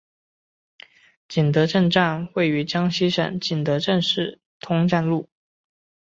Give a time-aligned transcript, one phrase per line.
[1.27, 5.29] 景德镇站位于江西省景德镇市通站路。